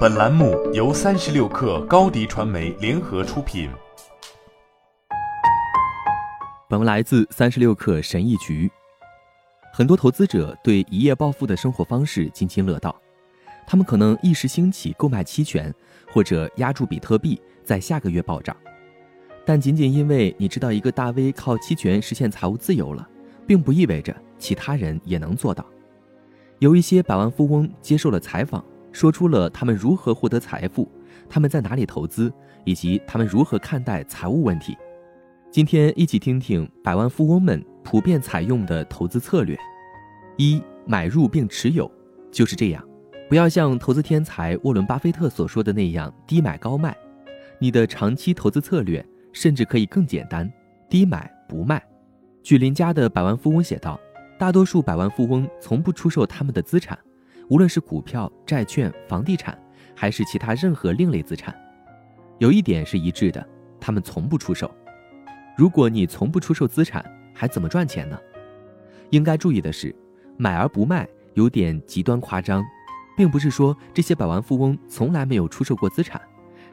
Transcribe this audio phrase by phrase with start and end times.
[0.00, 3.70] 本栏目由三十六氪高低传媒联合出品。
[6.68, 8.70] 本文来自三十六氪神译局。
[9.72, 12.94] 很多投资者对一夜暴富的生活方式津津乐道，
[13.66, 15.72] 他们可能一时兴起购买期权，
[16.12, 18.54] 或者压住比特币在下个月暴涨。
[19.46, 23.08] 但仅仅因为你知道一个大 V 靠期权实现财务自由了，
[23.46, 25.64] 并不意味着其他人也能做到。
[26.58, 28.62] 有一些百万富翁接受了采访。
[28.92, 30.90] 说出了他们如何获得财富，
[31.28, 32.32] 他们在哪里投资，
[32.64, 34.76] 以及他们如何看待财务问题。
[35.50, 39.58] 今天一起听听百万富翁们普遍采用的投资策略：
[40.36, 41.90] 一、买入并持有，
[42.30, 42.84] 就是这样。
[43.28, 46.96] 不要像投资天才沃伦·巴菲特所说的那样低买高卖。
[47.58, 50.50] 你的长期投资策略甚至可以更简单：
[50.88, 51.82] 低买不卖。
[52.42, 54.00] 据林家的百万富翁写道，
[54.38, 56.98] 大多数百万富翁从不出售他们的资产。
[57.50, 59.58] 无论是股票、债券、房地产，
[59.92, 61.52] 还是其他任何另类资产，
[62.38, 63.44] 有一点是一致的：
[63.80, 64.72] 他们从不出售。
[65.56, 68.16] 如果你从不出售资产，还怎么赚钱呢？
[69.10, 69.92] 应该注意的是，
[70.36, 72.64] 买而不卖有点极端夸张，
[73.16, 76.22] 并不是说这些百万富翁从来没有出售过资产，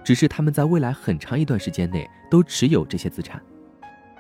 [0.04, 3.42] 只是他们在未来很长一段时间内都持有这些资产。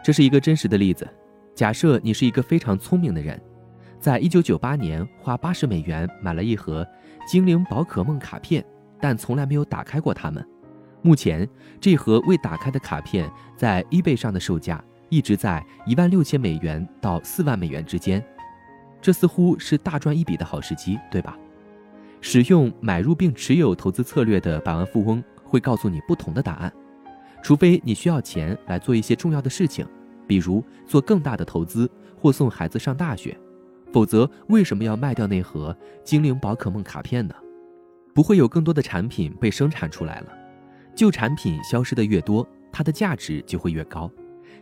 [0.03, 1.07] 这是一个真实的例子。
[1.53, 3.39] 假设你是一个非常聪明的人。
[3.99, 6.87] 在一九九八年，花八十美元买了一盒
[7.27, 8.63] 精灵宝可梦卡片，
[9.01, 10.45] 但从来没有打开过它们。
[11.01, 11.47] 目前，
[11.79, 18.23] 这盒未打开的卡片在 eBay 上的售价一直在一万六千美元到四万美元之间。
[19.01, 21.37] 这似乎是大赚一笔的好时机，对吧？
[22.21, 26.73] 使用买入并持有投资策略的百万富翁会告诉你不同的答案，
[27.41, 29.87] 除非你需要钱来做一些重要的事情，
[30.27, 31.89] 比如做更大的投资
[32.19, 33.37] 或送孩子上大学。
[33.91, 37.33] 否则，为什么要卖掉那盒精灵宝可梦卡片呢？
[38.13, 40.27] 不会有更多的产品被生产出来了。
[40.95, 44.11] 旧产品消失的越多，它的价值就会越高，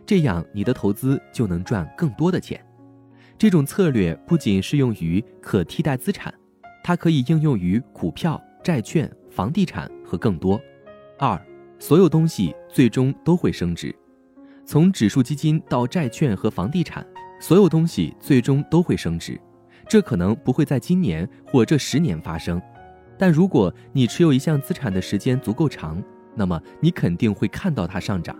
[0.04, 2.62] 这样你的投资就能赚更多的钱。
[3.38, 6.32] 这种策略不仅适用于可替代资产，
[6.84, 10.60] 它可以应用于股票、债券、房地产和更多。
[11.18, 11.40] 二，
[11.78, 13.94] 所有东西最终都会升值，
[14.64, 17.06] 从指数基金到债券和房地产。
[17.38, 19.40] 所有东西最终都会升值，
[19.88, 22.60] 这可能不会在今年或这十年发生，
[23.18, 26.02] 但如果你持有一项资产的时间足够长，
[26.34, 28.36] 那么你肯定会看到它上涨。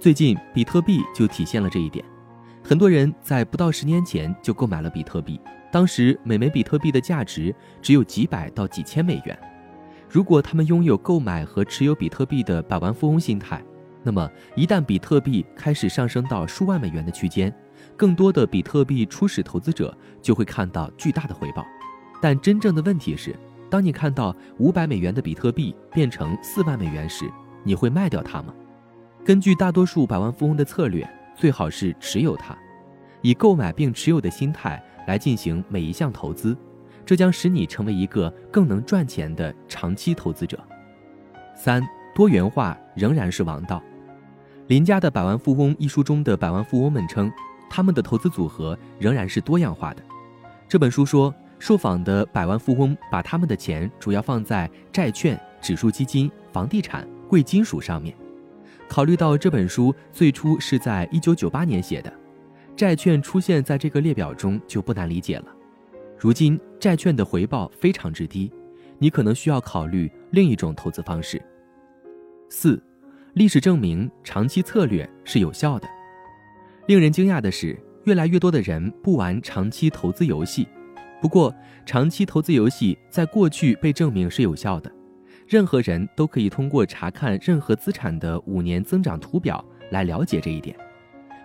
[0.00, 2.04] 最近比特币就体现了这一点，
[2.62, 9.38] 很多人在不到十年前就购买了比特币，当时每枚比特币的价值只有几百到几千美元。
[10.08, 13.62] 如果他们拥有购买和持有比特币的百万富翁心态，
[14.02, 17.54] 那么一旦比特币开始上升到数万美元的区间，
[17.96, 21.64] 更多的比特币初始投资者就会看到巨大的回报，
[22.20, 23.34] 但真正的问题是，
[23.68, 27.30] 当你看到五百美元的比特币变成四万美元时，
[27.64, 28.54] 你会卖掉它吗？
[29.24, 32.56] 根据大多数百万富翁的策略，最好是持有它，
[33.20, 36.56] 以购买并持有的心态来进行每一项投资，
[37.04, 40.58] 这将使你成为一个更能赚钱的长期投资者。
[41.54, 41.82] 三，
[42.14, 43.82] 多元化仍然是王道。
[44.68, 47.30] 林家的《百万富翁》一书中的百万富翁们称。
[47.68, 50.02] 他们的投资组合仍然是多样化的。
[50.68, 58.14] 这本书说，受访的百万富翁把他们的钱主要放在债券、指数基金、房地产、贵金属上面。
[58.88, 62.12] 考虑到这本书最初是在1998年写的，
[62.76, 65.46] 债券出现在这个列表中就不难理解了。
[66.18, 68.50] 如今债券的回报非常之低，
[68.98, 71.40] 你可能需要考虑另一种投资方式。
[72.48, 72.82] 四，
[73.34, 75.86] 历史证明长期策略是有效的。
[76.88, 80.66] 令人惊讶的是，越来越多的人不玩长期投资游戏。
[81.20, 81.54] 不过，
[81.84, 84.90] 长期投资游戏在过去被证明是有效的。
[85.46, 90.74] 任何人都可以通过查看任何资产的五年增长图表来了解这一点。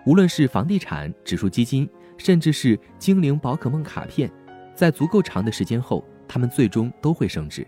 [0.06, 4.30] 无论是房地产、指数基金，甚至是精灵宝可梦卡片，
[4.74, 7.66] 在足够长的时间后，它们最终都会升值。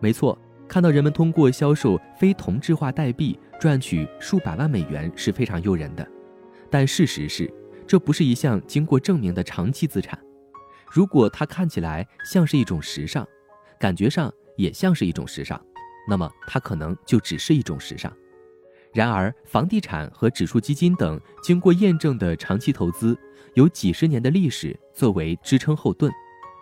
[0.00, 6.08] 没错，看到人们通过销售非同质化代币赚取数百万美元是非常诱人的。
[6.70, 7.52] 但事实是，
[7.86, 10.18] 这不是一项经过证明的长期资产。
[10.90, 13.26] 如果它看起来像是一种时尚，
[13.78, 15.60] 感觉上也像是一种时尚，
[16.08, 18.12] 那么它可能就只是一种时尚。
[18.92, 23.18] 然而，房地产和指数基金等经过验证的长期投资，
[23.54, 26.12] 有几十年的历史作为支撑后盾。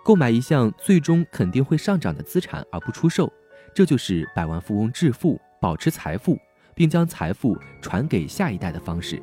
[0.02, 3.31] 购买一项最终肯定会上涨的资产而不出售，
[3.75, 6.38] 这就是百万富翁致富、保持财富，
[6.75, 9.22] 并将财富传给下一代的方式。